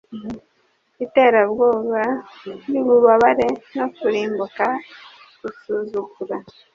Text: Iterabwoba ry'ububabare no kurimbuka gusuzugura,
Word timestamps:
Iterabwoba 1.05 2.03
ry'ububabare 2.67 3.47
no 3.77 3.85
kurimbuka 3.95 4.65
gusuzugura, 5.41 6.35